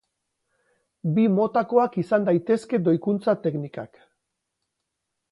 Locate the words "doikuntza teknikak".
2.87-4.01